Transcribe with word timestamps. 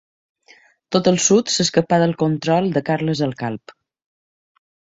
Tot 0.95 1.09
el 1.11 1.19
sud 1.25 1.51
s'escapà 1.57 2.01
del 2.05 2.17
control 2.23 2.73
de 2.79 2.85
Carles 2.89 3.25
el 3.29 3.39
Calb. 3.45 3.77